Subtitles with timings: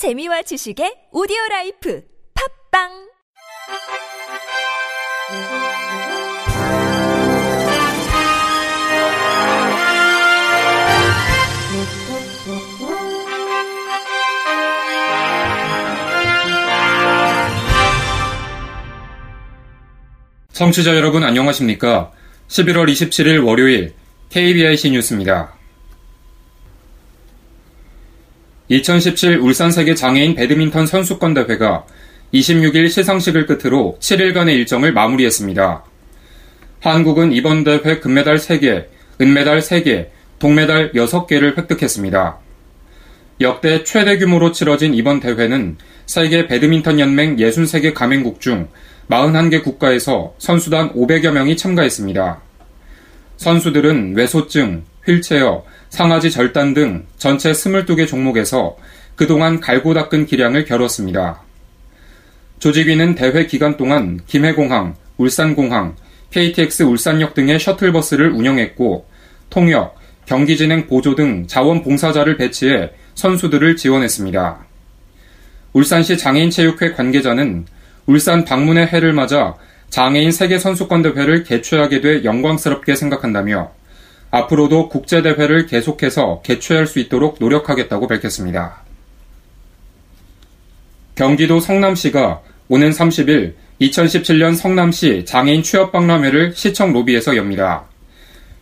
[0.00, 2.02] 재미와 지식의 오디오 라이프
[2.72, 2.88] 팝빵
[20.54, 22.10] 청취자 여러분 안녕하십니까?
[22.48, 23.92] 11월 27일 월요일
[24.30, 25.59] KBIC 뉴스입니다.
[28.70, 31.84] 2017 울산세계 장애인 배드민턴 선수권 대회가
[32.32, 35.84] 26일 시상식을 끝으로 7일간의 일정을 마무리했습니다.
[36.78, 38.86] 한국은 이번 대회 금메달 3개,
[39.20, 40.06] 은메달 3개,
[40.38, 42.38] 동메달 6개를 획득했습니다.
[43.40, 48.68] 역대 최대 규모로 치러진 이번 대회는 세계 배드민턴 연맹 63개 가맹국 중
[49.08, 52.40] 41개 국가에서 선수단 500여 명이 참가했습니다.
[53.36, 58.76] 선수들은 외소증, 휠체어, 상하지 절단 등 전체 22개 종목에서
[59.16, 61.42] 그동안 갈고 닦은 기량을 겨뤘습니다.
[62.58, 65.96] 조직위는 대회 기간 동안 김해공항, 울산공항,
[66.30, 69.06] KTX 울산역 등의 셔틀버스를 운영했고
[69.50, 74.64] 통역, 경기진행 보조 등 자원봉사자를 배치해 선수들을 지원했습니다.
[75.72, 77.66] 울산시 장애인체육회 관계자는
[78.06, 79.56] 울산 방문의 해를 맞아
[79.90, 83.72] 장애인 세계선수권대회를 개최하게 돼 영광스럽게 생각한다며
[84.30, 88.82] 앞으로도 국제대회를 계속해서 개최할 수 있도록 노력하겠다고 밝혔습니다.
[91.14, 97.84] 경기도 성남시가 오는 30일 2017년 성남시 장애인 취업박람회를 시청 로비에서 엽니다.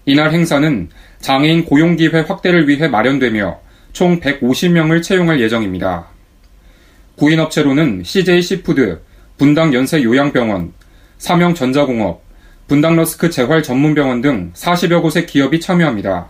[0.07, 0.89] 이날 행사는
[1.21, 3.61] 장애인 고용기회 확대를 위해 마련되며
[3.93, 6.07] 총 150명을 채용할 예정입니다.
[7.17, 9.01] 구인업체로는 CJ 시푸드,
[9.37, 10.73] 분당 연세 요양병원,
[11.19, 12.23] 삼형전자공업,
[12.69, 16.29] 분당 러스크 재활 전문병원 등 40여 곳의 기업이 참여합니다.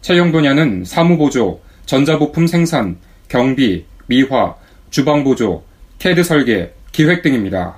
[0.00, 4.54] 채용 분야는 사무보조, 전자부품 생산, 경비, 미화,
[4.90, 5.64] 주방보조,
[5.98, 7.76] 캐드 설계, 기획 등입니다.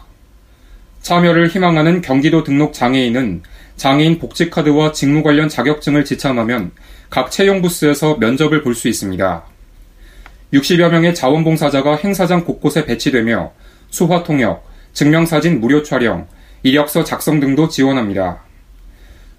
[1.01, 3.43] 참여를 희망하는 경기도 등록 장애인은
[3.77, 6.71] 장애인 복지카드와 직무 관련 자격증을 지참하면
[7.09, 9.43] 각 채용 부스에서 면접을 볼 수 있습니다.
[10.53, 13.53] 60여 명의 자원봉사자가 행사장 곳곳에 배치되며
[13.89, 16.29] 수화 통역, 증명사진 무료 촬영,
[16.65, 18.43] 이력서 작성 등도 지원합니다.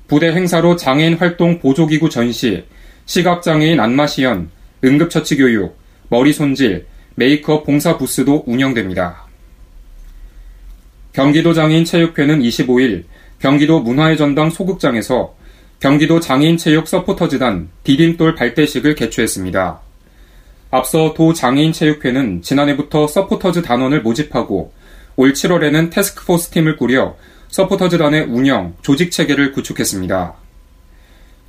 [0.07, 2.63] 부대 행사로 장애인 활동 보조기구 전시,
[3.05, 4.51] 시각장애인 안마시연,
[4.83, 5.75] 응급처치 교육,
[6.09, 9.25] 머리 손질, 메이크업 봉사 부스도 운영됩니다.
[11.13, 13.05] 경기도 장애인 체육회는 25일
[13.39, 15.35] 경기도 문화의 전당 소극장에서
[15.79, 19.79] 경기도 장애인 체육 서포터즈단 디딤돌 발대식을 개최했습니다.
[20.69, 24.71] 앞서 도 장애인 체육회는 지난해부터 서포터즈 단원을 모집하고
[25.17, 27.15] 올 7월에는 태스크포스 팀을 꾸려
[27.49, 30.33] 서포터즈단의 운영, 조직 체계를 구축했습니다.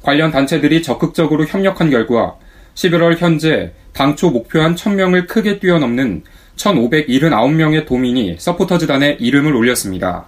[0.03, 2.37] 관련 단체들이 적극적으로 협력한 결과
[2.75, 6.23] 11월 현재 당초 목표한 1000명을 크게 뛰어넘는
[6.57, 10.27] 1579명의 도민이 서포터즈단에 이름을 올렸습니다.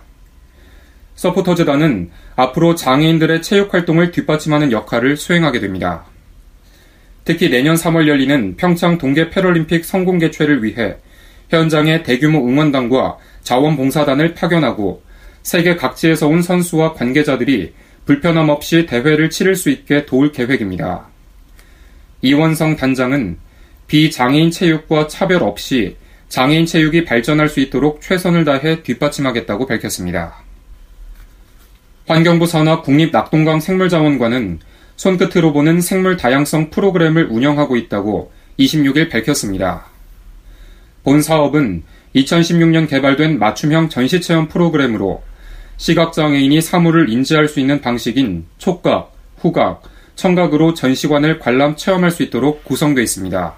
[1.15, 6.04] 서포터즈단은 앞으로 장애인들의 체육 활동을 뒷받침하는 역할을 수행하게 됩니다.
[7.25, 10.97] 특히 내년 3월 열리는 평창 동계 패럴림픽 성공 개최를 위해
[11.48, 15.03] 현장에 대규모 응원단과 자원봉사단을 파견하고
[15.42, 17.72] 세계 각지에서 온 선수와 관계자들이
[18.04, 21.09] 불편함 없이 대회를 치를 수 있게 도울 계획입니다.
[22.22, 23.38] 이원성 단장은
[23.86, 25.97] 비장애인 체육과 차별 없이
[26.28, 30.36] 장애인 체육이 발전할 수 있도록 최선을 다해 뒷받침하겠다고 밝혔습니다.
[32.06, 34.60] 환경부 산하 국립낙동강 생물자원관은
[34.97, 39.86] 손끝으로 보는 생물 다양성 프로그램을 운영하고 있다고 26일 밝혔습니다.
[41.08, 41.84] 본 사업은
[42.16, 45.22] 2016년 개발된 맞춤형 전시체험 프로그램으로
[45.78, 49.84] 시각장애인이 사물을 인지할 수 있는 방식인 촉각, 후각,
[50.16, 53.54] 청각으로 전시관을 관람 체험할 수 있도록 구성되어 있습니다.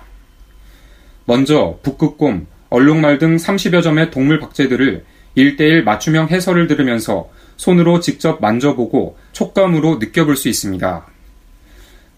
[1.24, 5.04] 먼저 북극곰, 얼룩말 등 30여 점의 동물 박제들을
[5.36, 11.04] 1대1 맞춤형 해설을 들으면서 손으로 직접 만져보고 촉감으로 느껴볼 수 있습니다.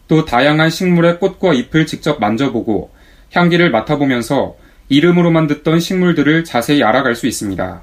[0.09, 2.91] 또 다양한 식물의 꽃과 잎을 직접 만져보고
[3.32, 4.60] 향기를 맡아보면서
[4.92, 7.83] 이름으로만 듣던 식물들을 자세히 알아갈 수 있습니다.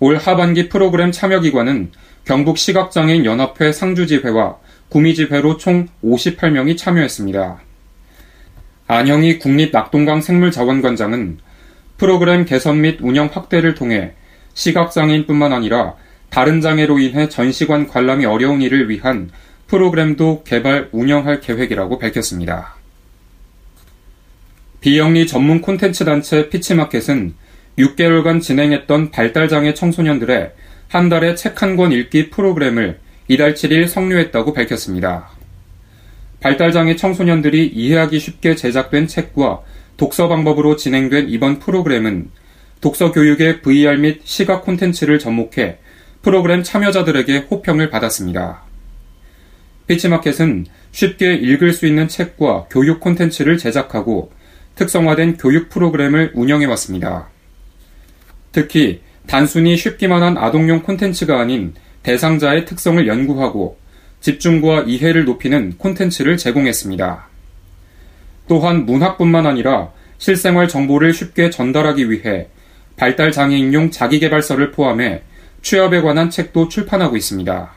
[0.00, 1.90] 올 하반기 프로그램 참여기관은
[2.24, 4.56] 경북 시각장애인 연합회 상주지회와
[4.88, 7.60] 구미지회로 총 58명이 참여했습니다.
[8.86, 11.40] 안영희 국립낙동강 생물자원관장은
[11.98, 14.14] 프로그램 개선 및 운영 확대를 통해
[14.54, 15.96] 시각장애인뿐만 아니라
[16.30, 19.28] 다른 장애로 인해 전시관 관람이 어려운 이를 위한
[19.66, 22.81] 프로그램도 개발 운영할 계획이라고 밝혔습니다.
[24.82, 27.34] 비영리 전문 콘텐츠 단체 피치마켓은
[27.78, 30.50] 6개월간 진행했던 발달장애 청소년들의
[30.88, 32.98] 한 달에 책 한 권 읽기 프로그램을
[33.28, 35.30] 이달 7일 성료했다고 밝혔습니다.
[36.40, 39.60] 발달장애 청소년들이 이해하기 쉽게 제작된 책과
[39.96, 42.30] 독서 방법으로 진행된 이번 프로그램은
[42.80, 45.78] 독서 교육의 VR 및 시각 콘텐츠를 접목해
[46.22, 48.62] 프로그램 참여자들에게 호평을 받았습니다.
[49.86, 54.32] 피치마켓은 쉽게 읽을 수 있는 책과 교육 콘텐츠를 제작하고
[54.74, 57.28] 특성화된 교육 프로그램을 운영해 왔습니다.
[58.52, 63.78] 특히 단순히 쉽기만 한 아동용 콘텐츠가 아닌 대상자의 특성을 연구하고
[64.20, 67.28] 집중과 이해를 높이는 콘텐츠를 제공했습니다.
[68.48, 72.48] 또한 문학뿐만 아니라 실생활 정보를 쉽게 전달하기 위해
[72.96, 75.22] 발달 장애인용 자기개발서를 포함해
[75.62, 77.72] 취업에 관한 책도 출판하고 있습니다.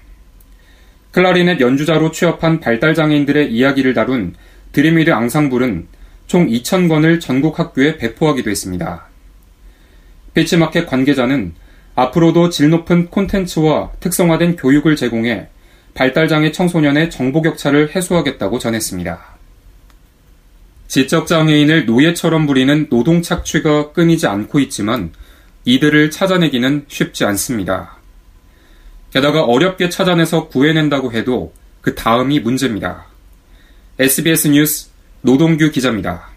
[1.12, 4.36] 클라리넷 연주자로 취업한 발달 장애인들의 이야기를 다룬
[4.74, 5.88] 드림위드 앙상블은
[6.28, 9.06] 총 2,000권을 전국 학교에 배포하기도 했습니다.
[10.34, 11.54] 피치마켓 관계자는
[11.96, 15.48] 앞으로도 질 높은 콘텐츠와 특성화된 교육을 제공해
[15.94, 19.36] 발달장애 청소년의 정보 격차를 해소하겠다고 전했습니다.
[20.88, 25.12] 지적장애인을 노예처럼 부리는 노동 착취가 끊이지 않고 있지만
[25.64, 27.98] 이들을 찾아내기는 쉽지 않습니다.
[29.12, 33.06] 게다가 어렵게 찾아내서 구해낸다고 해도 그 다음이 문제입니다.
[33.98, 34.90] SBS 뉴스
[35.26, 36.30] 노동규 기자입니다.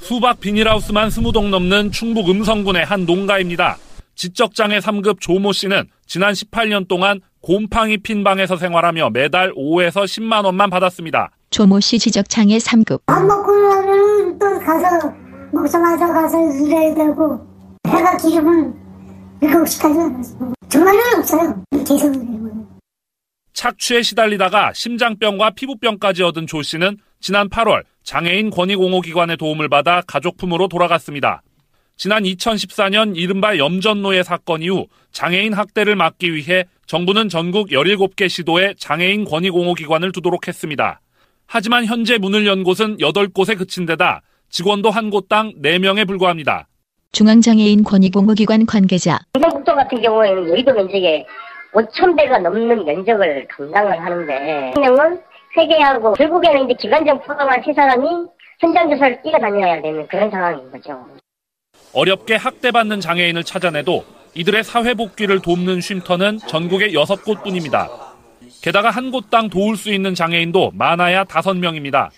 [0.00, 3.78] 수박 비닐하우스만 20동 넘는 충북 음성군의 한 농가입니다.
[4.14, 10.68] 지적장애 3급 조모 씨는 지난 18년 동안 곰팡이 핀 방에서 생활하며 매달 5에서 10만 원만
[10.68, 11.30] 받았습니다.
[11.48, 13.00] 조모 씨 지적장애 3급.
[13.06, 15.14] 밥 먹고 나면 또 가서
[15.54, 17.40] 목사마자 가서 일해야 되고
[17.86, 18.74] 해가 기름은
[19.40, 21.64] 7시까지 안 정말 없어요.
[21.86, 22.12] 계속
[23.54, 31.42] 착취에 시달리다가 심장병과 피부병까지 얻은 조 씨는 지난 8월 장애인 권익옹호기관의 도움을 받아 가족품으로 돌아갔습니다.
[31.96, 39.24] 지난 2014년 이른바 염전노예 사건 이후 장애인 학대를 막기 위해 정부는 전국 17개 시도에 장애인
[39.24, 41.00] 권익옹호기관을 두도록 했습니다.
[41.46, 46.66] 하지만 현재 문을 연 곳은 8곳에 그친 데다 직원도 한 곳당 4명에 불과합니다.
[47.12, 49.20] 중앙장애인 권익옹호기관 관계자.
[49.34, 51.24] 경상북도 같은 경우에는 여의도 면적에
[51.72, 55.20] 5,000배가 넘는 면적을 감당을 하는데 명은
[55.56, 58.06] 회계하고 결국에는 이제 기관장 포함한 세 사람이
[58.60, 61.04] 현장 조사를 뛰어다녀야 되는 그런 상황인 거죠.
[61.94, 64.04] 어렵게 학대받는 장애인을 찾아내도
[64.34, 67.88] 이들의 사회 복귀를 돕는 쉼터는 전국에 6곳 뿐입니다.
[68.62, 72.10] 게다가 한 곳당 도울 수 있는 장애인도 많아야 5명입니다.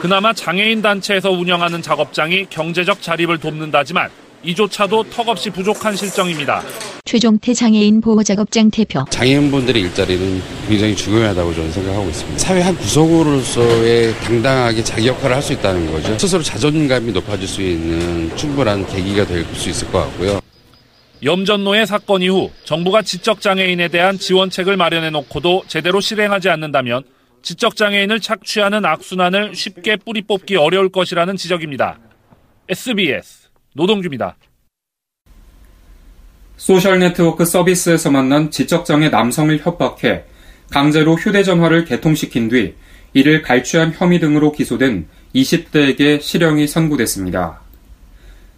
[0.00, 4.10] 그나마 장애인 단체에서 운영하는 작업장이 경제적 자립을 돕는다지만
[4.44, 6.62] 이조차도 턱없이 부족한 실정입니다.
[7.04, 9.04] 최종태 장애인 보호작업장 대표.
[9.10, 12.38] 장애인분들의 일자리는 굉장히 중요하다고 저는 생각하고 있습니다.
[12.38, 16.16] 사회 한 구성으로서의 당당하게 자기 역할을 할 수 있다는 거죠.
[16.18, 20.40] 스스로 자존감이 높아질 수 있는 충분한 계기가 될 수 있을 것 같고요.
[21.24, 27.02] 염전노예 사건 이후 정부가 지적장애인에 대한 지원책을 마련해 놓고도 제대로 실행하지 않는다면
[27.42, 31.98] 지적장애인을 착취하는 악순환을 쉽게 뿌리 뽑기 어려울 것이라는 지적입니다.
[32.68, 33.41] SBS
[33.74, 34.36] 노동주입니다.
[36.56, 40.24] 소셜 네트워크 서비스에서 만난 지적장애 남성을 협박해
[40.70, 42.74] 강제로 휴대전화를 개통시킨 뒤
[43.14, 47.60] 이를 갈취한 혐의 등으로 기소된 20대에게 실형이 선고됐습니다.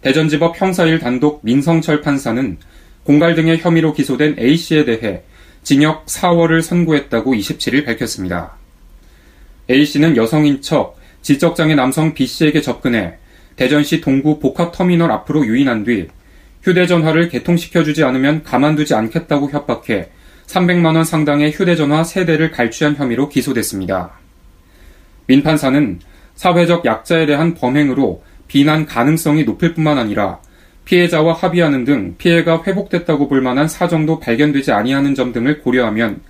[0.01, 2.57] 대전지법 형사 1 단독 민성철 판사는
[3.03, 5.23] 공갈 등의 혐의로 기소된 A씨에 대해
[5.63, 8.55] 징역 4월을 선고했다고 27일 밝혔습니다.
[9.69, 13.17] A씨는 여성인 척 지적장애 남성 B씨에게 접근해
[13.55, 16.07] 대전시 동구 복합터미널 앞으로 유인한 뒤
[16.63, 20.09] 휴대전화를 개통시켜주지 않으면 가만두지 않겠다고 협박해
[20.47, 24.11] 300만원 상당의 휴대전화 3대를 갈취한 혐의로 기소됐습니다.
[25.27, 25.99] 민 판사는
[26.35, 30.39] 사회적 약자에 대한 범행으로 비난 가능성이 높을 뿐만 아니라
[30.85, 36.21] 피해자와 합의하는 등 피해가 회복됐다고 볼 만한 사정도 발견되지 아니하는 점 등을 고려하면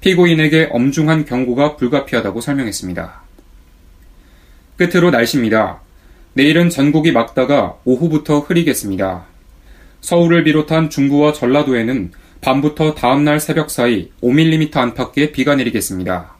[0.00, 3.22] 피고인에게 엄중한 경고가 불가피하다고 설명했습니다.
[4.76, 5.80] 끝으로 날씨입니다.
[6.34, 9.26] 내일은 전국이 맑다가 오후부터 흐리겠습니다.
[10.00, 16.32] 서울을 비롯한 중부와 전라도에는 밤부터 다음날 새벽 사이 5mm 안팎의 비가 내리겠습니다.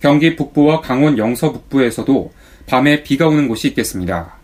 [0.00, 2.32] 경기 북부와 강원 영서 북부에서도
[2.66, 4.34] 밤에 비가 오는 곳이 있겠습니다.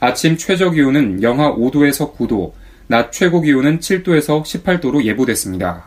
[0.00, 2.52] 아침 최저 기온은 영하 5도에서 9도,
[2.86, 5.84] 낮 최고 기온은 7도에서 18도로 예보됐습니다.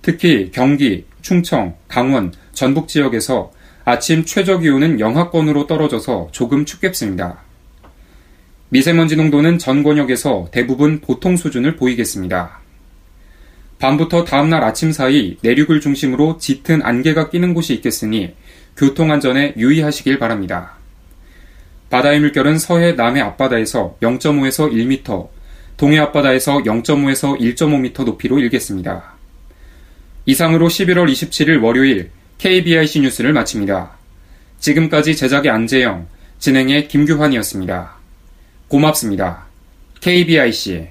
[0.00, 3.50] 특히 경기, 충청, 강원, 전북 지역에서
[3.84, 7.38] 아침 최저 기온은 영하권으로 떨어져서 조금 춥겠습니다.
[8.68, 12.60] 미세먼지 농도는 전 권역에서 대부분 보통 수준을 보이겠습니다.
[13.80, 18.34] 밤부터 다음날 아침 사이 내륙을 중심으로 짙은 안개가 끼는 곳이 있겠으니
[18.76, 20.74] 교통안전에 유의하시길 바랍니다.
[21.90, 25.28] 바다의 물결은 서해 남해 앞바다에서 0.5에서 1m,
[25.76, 29.12] 동해 앞바다에서 0.5에서 1.5m 높이로 일겠습니다.
[30.24, 33.90] 이상으로 11월 27일 월요일 KBIC 뉴스를 마칩니다.
[34.58, 36.06] 지금까지 제작의 안재영,
[36.38, 37.92] 진행의 김규환이었습니다.
[38.68, 39.46] 고맙습니다.
[40.00, 40.88] KBIC